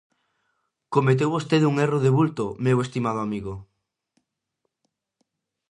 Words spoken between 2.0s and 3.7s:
de vulto, meu estimado amigo!